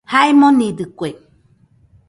Jae 0.11 0.31
monidɨkue 0.39 1.09